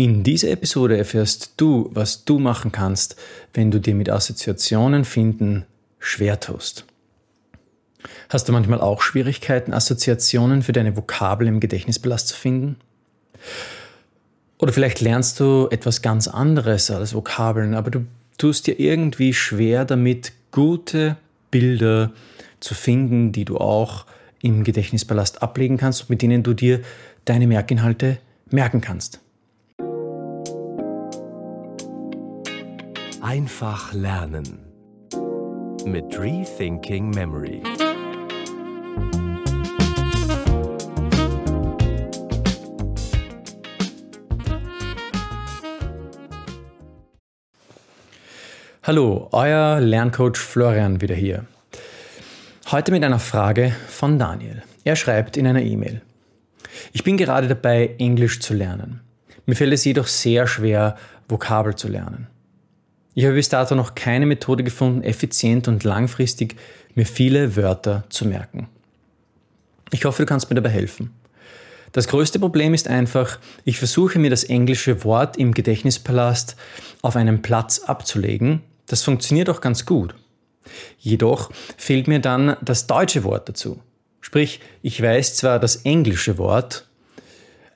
In 0.00 0.22
dieser 0.22 0.48
Episode 0.48 0.96
erfährst 0.96 1.52
du, 1.58 1.90
was 1.92 2.24
du 2.24 2.38
machen 2.38 2.72
kannst, 2.72 3.16
wenn 3.52 3.70
du 3.70 3.78
dir 3.78 3.94
mit 3.94 4.08
Assoziationen 4.08 5.04
finden 5.04 5.66
schwer 5.98 6.40
tust. 6.40 6.86
Hast 8.30 8.48
du 8.48 8.52
manchmal 8.54 8.80
auch 8.80 9.02
Schwierigkeiten, 9.02 9.74
Assoziationen 9.74 10.62
für 10.62 10.72
deine 10.72 10.96
Vokabel 10.96 11.48
im 11.48 11.60
Gedächtnisbelast 11.60 12.28
zu 12.28 12.34
finden? 12.34 12.76
Oder 14.56 14.72
vielleicht 14.72 15.02
lernst 15.02 15.38
du 15.38 15.68
etwas 15.70 16.00
ganz 16.00 16.28
anderes 16.28 16.90
als 16.90 17.12
Vokabeln, 17.12 17.74
aber 17.74 17.90
du 17.90 18.06
tust 18.38 18.68
dir 18.68 18.80
irgendwie 18.80 19.34
schwer 19.34 19.84
damit, 19.84 20.32
gute 20.50 21.18
Bilder 21.50 22.10
zu 22.60 22.72
finden, 22.72 23.32
die 23.32 23.44
du 23.44 23.58
auch 23.58 24.06
im 24.40 24.64
Gedächtnisballast 24.64 25.42
ablegen 25.42 25.76
kannst 25.76 26.00
und 26.00 26.08
mit 26.08 26.22
denen 26.22 26.42
du 26.42 26.54
dir 26.54 26.80
deine 27.26 27.46
Merkinhalte 27.46 28.16
merken 28.48 28.80
kannst. 28.80 29.20
Einfach 33.30 33.92
lernen 33.92 34.58
mit 35.84 36.18
Rethinking 36.18 37.10
Memory. 37.10 37.62
Hallo, 48.82 49.28
euer 49.30 49.78
Lerncoach 49.78 50.36
Florian 50.36 51.00
wieder 51.00 51.14
hier. 51.14 51.44
Heute 52.72 52.90
mit 52.90 53.04
einer 53.04 53.20
Frage 53.20 53.72
von 53.86 54.18
Daniel. 54.18 54.64
Er 54.82 54.96
schreibt 54.96 55.36
in 55.36 55.46
einer 55.46 55.62
E-Mail. 55.62 56.02
Ich 56.92 57.04
bin 57.04 57.16
gerade 57.16 57.46
dabei, 57.46 57.94
Englisch 58.00 58.40
zu 58.40 58.54
lernen. 58.54 59.02
Mir 59.46 59.54
fällt 59.54 59.72
es 59.72 59.84
jedoch 59.84 60.08
sehr 60.08 60.48
schwer, 60.48 60.96
Vokabel 61.28 61.76
zu 61.76 61.86
lernen. 61.86 62.26
Ich 63.14 63.24
habe 63.24 63.34
bis 63.34 63.48
dato 63.48 63.74
noch 63.74 63.94
keine 63.94 64.26
Methode 64.26 64.62
gefunden, 64.62 65.02
effizient 65.02 65.68
und 65.68 65.84
langfristig 65.84 66.56
mir 66.94 67.06
viele 67.06 67.56
Wörter 67.56 68.04
zu 68.08 68.24
merken. 68.24 68.68
Ich 69.92 70.04
hoffe, 70.04 70.22
du 70.22 70.26
kannst 70.26 70.48
mir 70.48 70.56
dabei 70.56 70.70
helfen. 70.70 71.10
Das 71.92 72.06
größte 72.06 72.38
Problem 72.38 72.72
ist 72.72 72.86
einfach, 72.86 73.40
ich 73.64 73.78
versuche 73.78 74.20
mir 74.20 74.30
das 74.30 74.44
englische 74.44 75.02
Wort 75.02 75.36
im 75.36 75.52
Gedächtnispalast 75.52 76.56
auf 77.02 77.16
einen 77.16 77.42
Platz 77.42 77.80
abzulegen, 77.80 78.62
das 78.86 79.02
funktioniert 79.02 79.50
auch 79.50 79.60
ganz 79.60 79.86
gut. 79.86 80.14
Jedoch 80.98 81.50
fehlt 81.76 82.06
mir 82.06 82.20
dann 82.20 82.56
das 82.60 82.86
deutsche 82.86 83.24
Wort 83.24 83.48
dazu. 83.48 83.80
Sprich, 84.20 84.60
ich 84.82 85.02
weiß 85.02 85.36
zwar 85.36 85.58
das 85.58 85.76
englische 85.76 86.38
Wort, 86.38 86.86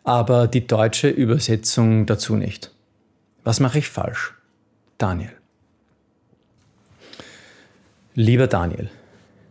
aber 0.05 0.47
die 0.47 0.67
deutsche 0.67 1.08
Übersetzung 1.08 2.06
dazu 2.06 2.36
nicht. 2.36 2.70
Was 3.42 3.58
mache 3.58 3.78
ich 3.78 3.89
falsch? 3.89 4.34
Daniel. 4.98 5.33
Lieber 8.14 8.47
Daniel, 8.47 8.91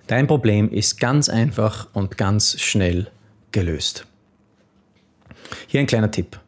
dein 0.08 0.28
Problem 0.28 0.70
ist 0.70 1.00
ganz 1.00 1.30
einfach 1.30 1.88
und 1.94 2.18
ganz 2.18 2.60
schnell 2.62 3.12
gelöst. 3.52 4.06
Hier 5.68 5.80
ein 5.80 5.88
kleiner 5.88 6.12
Tipp. 6.12 6.40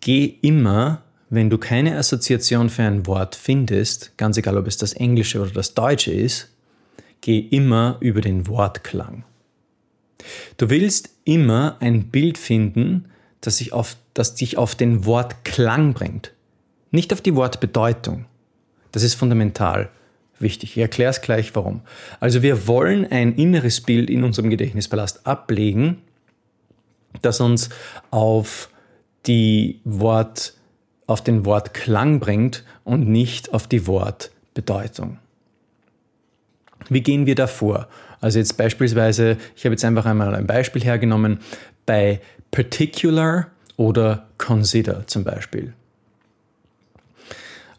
Geh 0.00 0.24
immer 0.42 1.02
wenn 1.32 1.48
du 1.48 1.56
keine 1.56 1.96
Assoziation 1.96 2.68
für 2.68 2.82
ein 2.82 3.06
Wort 3.06 3.36
findest, 3.36 4.12
ganz 4.18 4.36
egal 4.36 4.58
ob 4.58 4.66
es 4.66 4.76
das 4.76 4.92
Englische 4.92 5.40
oder 5.40 5.50
das 5.50 5.72
Deutsche 5.72 6.12
ist, 6.12 6.50
geh 7.22 7.38
immer 7.38 7.96
über 8.00 8.20
den 8.20 8.46
Wortklang. 8.48 9.24
Du 10.58 10.68
willst 10.68 11.08
immer 11.24 11.78
ein 11.80 12.08
Bild 12.08 12.36
finden, 12.36 13.06
das, 13.40 13.56
sich 13.56 13.72
auf, 13.72 13.96
das 14.12 14.34
dich 14.34 14.58
auf 14.58 14.74
den 14.74 15.06
Wortklang 15.06 15.94
bringt, 15.94 16.34
nicht 16.92 17.12
auf 17.12 17.20
die 17.20 17.34
Wortbedeutung. 17.34 18.26
Das 18.92 19.02
ist 19.02 19.14
fundamental 19.14 19.90
wichtig. 20.38 20.76
Ich 20.76 20.82
erkläre 20.82 21.10
es 21.10 21.20
gleich 21.20 21.54
warum. 21.54 21.80
Also 22.20 22.42
wir 22.42 22.66
wollen 22.66 23.10
ein 23.10 23.34
inneres 23.34 23.80
Bild 23.80 24.10
in 24.10 24.24
unserem 24.24 24.50
Gedächtnispalast 24.50 25.26
ablegen, 25.26 26.02
das 27.22 27.40
uns 27.40 27.70
auf 28.10 28.68
die 29.26 29.80
Wort 29.84 30.54
auf 31.06 31.22
den 31.22 31.44
Wortklang 31.44 32.20
bringt 32.20 32.64
und 32.84 33.08
nicht 33.08 33.52
auf 33.52 33.66
die 33.66 33.86
Wortbedeutung. 33.86 35.18
Wie 36.88 37.02
gehen 37.02 37.26
wir 37.26 37.34
da 37.34 37.46
vor? 37.46 37.88
Also 38.20 38.38
jetzt 38.38 38.56
beispielsweise, 38.56 39.36
ich 39.56 39.64
habe 39.64 39.74
jetzt 39.74 39.84
einfach 39.84 40.06
einmal 40.06 40.34
ein 40.34 40.46
Beispiel 40.46 40.82
hergenommen, 40.82 41.40
bei 41.86 42.20
particular 42.50 43.48
oder 43.76 44.28
consider 44.38 45.06
zum 45.06 45.24
Beispiel. 45.24 45.74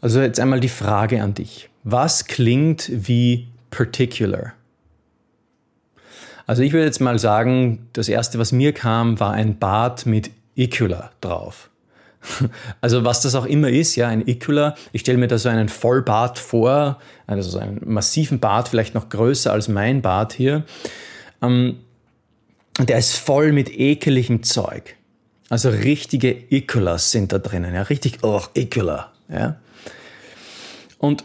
Also 0.04 0.20
jetzt 0.20 0.38
einmal 0.38 0.60
die 0.60 0.68
Frage 0.68 1.22
an 1.22 1.32
dich. 1.32 1.70
Was 1.82 2.26
klingt 2.26 2.90
wie 2.92 3.48
particular? 3.70 4.52
Also 6.46 6.62
ich 6.62 6.74
würde 6.74 6.84
jetzt 6.84 7.00
mal 7.00 7.18
sagen, 7.18 7.88
das 7.94 8.10
erste, 8.10 8.38
was 8.38 8.52
mir 8.52 8.74
kam, 8.74 9.18
war 9.18 9.32
ein 9.32 9.58
Bad 9.58 10.04
mit 10.04 10.30
Icula 10.56 11.10
drauf. 11.22 11.70
Also 12.82 13.04
was 13.06 13.22
das 13.22 13.34
auch 13.34 13.46
immer 13.46 13.70
ist, 13.70 13.96
ja, 13.96 14.08
ein 14.08 14.28
Icula. 14.28 14.74
Ich 14.92 15.00
stelle 15.00 15.16
mir 15.16 15.26
da 15.26 15.38
so 15.38 15.48
einen 15.48 15.70
Vollbart 15.70 16.38
vor, 16.38 16.98
also 17.26 17.48
so 17.48 17.58
einen 17.58 17.80
massiven 17.86 18.40
Bart, 18.40 18.68
vielleicht 18.68 18.94
noch 18.94 19.08
größer 19.08 19.52
als 19.52 19.68
mein 19.68 20.02
Bart 20.02 20.34
hier. 20.34 20.64
Ähm, 21.40 21.78
der 22.78 22.98
ist 22.98 23.16
voll 23.16 23.52
mit 23.52 23.70
ekeligem 23.70 24.42
Zeug. 24.42 24.96
Also 25.48 25.70
richtige 25.70 26.36
Iculas 26.50 27.10
sind 27.10 27.32
da 27.32 27.38
drinnen, 27.38 27.74
ja, 27.74 27.82
richtig, 27.82 28.18
oh, 28.20 28.42
Icula, 28.54 29.10
ja. 29.30 29.56
Und 31.04 31.24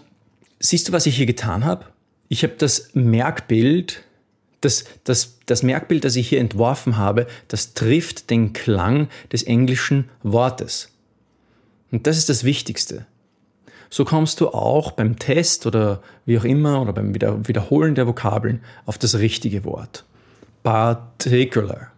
siehst 0.59 0.89
du, 0.89 0.91
was 0.91 1.05
ich 1.05 1.15
hier 1.15 1.25
getan 1.25 1.63
habe? 1.63 1.85
Ich 2.27 2.43
habe 2.43 2.55
das 2.57 2.89
Merkbild 2.93 4.03
das, 4.61 4.83
das, 5.05 5.39
das 5.45 5.63
Merkbild, 5.63 6.03
das 6.03 6.17
ich 6.17 6.27
hier 6.27 6.41
entworfen 6.41 6.97
habe, 6.97 7.27
das 7.47 7.75
trifft 7.75 8.29
den 8.29 8.51
Klang 8.51 9.07
des 9.31 9.43
englischen 9.43 10.09
Wortes. 10.21 10.89
Und 11.91 12.07
das 12.07 12.17
ist 12.17 12.27
das 12.27 12.43
Wichtigste. 12.43 13.05
So 13.89 14.03
kommst 14.03 14.41
du 14.41 14.49
auch 14.49 14.91
beim 14.91 15.17
Test 15.17 15.65
oder 15.65 16.03
wie 16.25 16.37
auch 16.37 16.43
immer 16.43 16.81
oder 16.81 16.91
beim 16.91 17.15
Wiederholen 17.15 17.95
der 17.95 18.05
Vokabeln 18.05 18.61
auf 18.85 18.97
das 18.97 19.17
richtige 19.17 19.63
Wort. 19.63 20.03
Particular. 20.61 21.93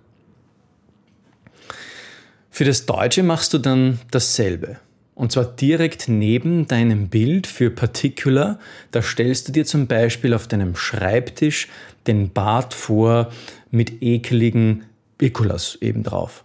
Für 2.52 2.64
das 2.64 2.86
Deutsche 2.86 3.24
machst 3.24 3.56
du 3.56 3.58
dann 3.58 4.00
dasselbe. 4.12 4.78
Und 5.22 5.32
zwar 5.32 5.46
direkt 5.46 6.08
neben 6.08 6.66
deinem 6.66 7.08
Bild 7.08 7.46
für 7.46 7.70
Particular. 7.70 8.58
Da 8.90 9.04
stellst 9.04 9.48
du 9.48 9.52
dir 9.52 9.66
zum 9.66 9.86
Beispiel 9.86 10.34
auf 10.34 10.48
deinem 10.48 10.76
Schreibtisch 10.76 11.68
den 12.08 12.34
Bart 12.34 12.74
vor 12.74 13.32
mit 13.70 14.02
ekeligen 14.02 14.86
Ekulas 15.20 15.78
eben 15.80 16.02
drauf. 16.02 16.44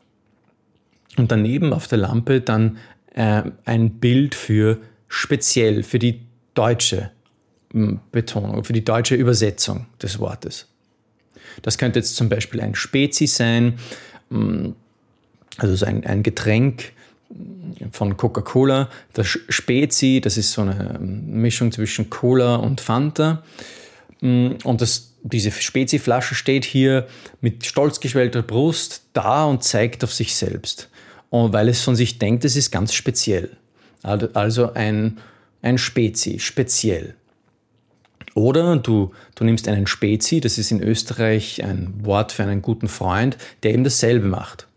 Und 1.16 1.32
daneben 1.32 1.72
auf 1.72 1.88
der 1.88 1.96
Lampe 1.96 2.42
dann 2.42 2.76
äh, 3.14 3.44
ein 3.64 3.92
Bild 3.92 4.34
für 4.34 4.76
speziell, 5.08 5.82
für 5.82 5.98
die 5.98 6.20
deutsche 6.52 7.10
hm, 7.72 8.00
Betonung, 8.12 8.62
für 8.62 8.74
die 8.74 8.84
deutsche 8.84 9.14
Übersetzung 9.14 9.86
des 10.02 10.18
Wortes. 10.18 10.66
Das 11.62 11.78
könnte 11.78 12.00
jetzt 12.00 12.14
zum 12.14 12.28
Beispiel 12.28 12.60
ein 12.60 12.74
Spezi 12.74 13.26
sein, 13.26 13.78
hm, 14.28 14.76
also 15.56 15.74
so 15.76 15.86
ein, 15.86 16.04
ein 16.04 16.22
Getränk 16.22 16.92
von 17.90 18.16
Coca-Cola. 18.16 18.88
Das 19.12 19.26
Spezi, 19.26 20.20
das 20.22 20.36
ist 20.36 20.52
so 20.52 20.62
eine 20.62 20.98
Mischung 21.00 21.72
zwischen 21.72 22.10
Cola 22.10 22.56
und 22.56 22.80
Fanta. 22.80 23.42
Und 24.20 24.80
das, 24.80 25.12
diese 25.22 25.50
Spezi-Flasche 25.50 26.34
steht 26.34 26.64
hier 26.64 27.06
mit 27.40 27.66
stolz 27.66 28.00
geschwellter 28.00 28.42
Brust 28.42 29.02
da 29.12 29.44
und 29.44 29.62
zeigt 29.62 30.04
auf 30.04 30.14
sich 30.14 30.34
selbst. 30.34 30.88
Und 31.30 31.52
weil 31.52 31.68
es 31.68 31.82
von 31.82 31.96
sich 31.96 32.18
denkt, 32.18 32.44
es 32.44 32.56
ist 32.56 32.70
ganz 32.70 32.94
speziell. 32.94 33.56
Also 34.02 34.72
ein, 34.74 35.18
ein 35.62 35.78
Spezi, 35.78 36.38
speziell. 36.38 37.14
Oder 38.34 38.76
du, 38.76 39.12
du 39.34 39.44
nimmst 39.44 39.66
einen 39.66 39.86
Spezi, 39.86 40.40
das 40.40 40.58
ist 40.58 40.70
in 40.70 40.82
Österreich 40.82 41.64
ein 41.64 42.04
Wort 42.04 42.32
für 42.32 42.42
einen 42.42 42.62
guten 42.62 42.86
Freund, 42.86 43.38
der 43.62 43.72
eben 43.72 43.82
dasselbe 43.82 44.28
macht. 44.28 44.68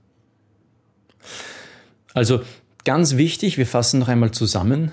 Also 2.14 2.42
ganz 2.86 3.18
wichtig, 3.18 3.58
wir 3.58 3.68
fassen 3.68 4.00
noch 4.00 4.08
einmal 4.08 4.32
zusammen. 4.32 4.92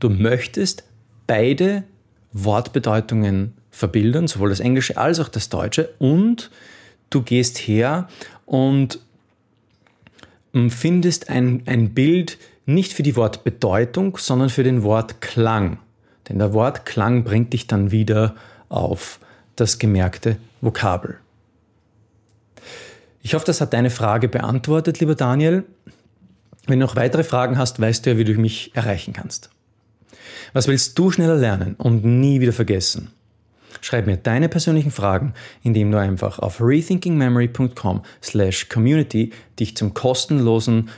Du 0.00 0.10
möchtest 0.10 0.84
beide 1.26 1.84
Wortbedeutungen 2.32 3.54
verbildern, 3.70 4.28
sowohl 4.28 4.50
das 4.50 4.60
Englische 4.60 4.96
als 4.96 5.20
auch 5.20 5.28
das 5.28 5.48
Deutsche. 5.48 5.90
Und 5.98 6.50
du 7.10 7.22
gehst 7.22 7.58
her 7.58 8.08
und 8.46 9.00
ähm, 10.54 10.70
findest 10.70 11.30
ein, 11.30 11.62
ein 11.66 11.94
Bild 11.94 12.38
nicht 12.66 12.92
für 12.92 13.02
die 13.02 13.16
Wortbedeutung, 13.16 14.18
sondern 14.18 14.50
für 14.50 14.62
den 14.62 14.82
Wortklang. 14.82 15.78
Denn 16.28 16.38
der 16.38 16.52
Wortklang 16.52 17.24
bringt 17.24 17.52
dich 17.54 17.66
dann 17.66 17.90
wieder 17.90 18.34
auf 18.68 19.18
das 19.56 19.78
gemerkte 19.78 20.36
Vokabel. 20.60 21.16
Ich 23.22 23.34
hoffe, 23.34 23.46
das 23.46 23.60
hat 23.60 23.72
deine 23.72 23.90
Frage 23.90 24.28
beantwortet, 24.28 25.00
lieber 25.00 25.14
Daniel. 25.14 25.64
Wenn 26.68 26.80
du 26.80 26.86
noch 26.86 26.96
weitere 26.96 27.24
Fragen 27.24 27.56
hast, 27.56 27.80
weißt 27.80 28.04
du 28.04 28.10
ja, 28.10 28.18
wie 28.18 28.24
du 28.24 28.34
mich 28.34 28.70
erreichen 28.74 29.14
kannst. 29.14 29.48
Was 30.52 30.68
willst 30.68 30.98
du 30.98 31.10
schneller 31.10 31.36
lernen 31.36 31.74
und 31.76 32.04
nie 32.04 32.40
wieder 32.40 32.52
vergessen? 32.52 33.10
Schreib 33.80 34.06
mir 34.06 34.18
deine 34.18 34.48
persönlichen 34.48 34.90
Fragen, 34.90 35.32
indem 35.62 35.90
du 35.90 35.98
einfach 35.98 36.38
auf 36.38 36.60
rethinkingmemory.com 36.60 38.02
slash 38.22 38.68
community 38.68 39.32
dich 39.58 39.76
zum 39.76 39.94
kostenlosen, 39.94 40.90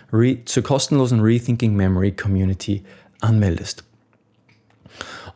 zur 0.45 0.63
kostenlosen 0.63 1.21
Rethinking 1.21 1.75
Memory 1.75 2.13
Community 2.13 2.83
anmeldest. 3.21 3.85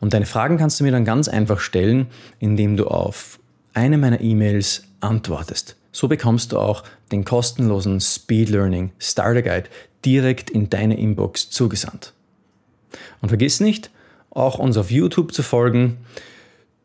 Und 0.01 0.13
deine 0.13 0.25
Fragen 0.25 0.57
kannst 0.57 0.79
du 0.79 0.83
mir 0.83 0.91
dann 0.91 1.05
ganz 1.05 1.29
einfach 1.29 1.59
stellen, 1.59 2.07
indem 2.39 2.75
du 2.75 2.87
auf 2.87 3.39
eine 3.73 3.97
meiner 3.97 4.19
E-Mails 4.19 4.83
antwortest. 4.99 5.77
So 5.95 6.09
bekommst 6.09 6.51
du 6.51 6.59
auch 6.59 6.83
den 7.13 7.23
kostenlosen 7.23 8.01
Speed 8.01 8.49
Learning 8.49 8.91
Starter 8.99 9.41
Guide 9.41 9.69
direkt 10.03 10.49
in 10.49 10.69
deine 10.69 10.99
Inbox 10.99 11.49
zugesandt. 11.49 12.11
Und 13.21 13.29
vergiss 13.29 13.61
nicht, 13.61 13.91
auch 14.29 14.59
uns 14.59 14.75
auf 14.75 14.91
YouTube 14.91 15.33
zu 15.33 15.41
folgen. 15.41 15.99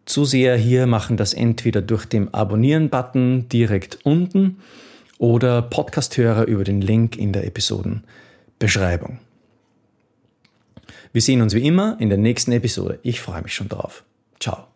Zuseher 0.04 0.56
hier 0.56 0.86
machen 0.86 1.16
das 1.16 1.34
entweder 1.34 1.82
durch 1.82 2.04
den 2.04 2.32
Abonnieren-Button 2.32 3.48
direkt 3.48 3.98
unten 4.04 4.58
oder 5.18 5.60
Podcasthörer 5.60 6.46
über 6.46 6.62
den 6.62 6.80
Link 6.80 7.16
in 7.16 7.32
der 7.32 7.44
Episodenbeschreibung. 7.48 9.18
Wir 11.12 11.20
sehen 11.20 11.42
uns 11.42 11.52
wie 11.52 11.66
immer 11.66 11.96
in 11.98 12.10
der 12.10 12.18
nächsten 12.18 12.52
Episode. 12.52 13.00
Ich 13.02 13.20
freue 13.20 13.42
mich 13.42 13.56
schon 13.56 13.68
drauf. 13.68 14.04
Ciao. 14.38 14.69